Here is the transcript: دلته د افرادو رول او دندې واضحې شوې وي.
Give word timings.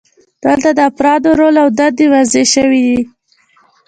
دلته 0.43 0.69
د 0.77 0.79
افرادو 0.89 1.29
رول 1.39 1.55
او 1.63 1.67
دندې 1.77 2.05
واضحې 2.13 2.43
شوې 2.53 2.79
وي. 2.89 3.01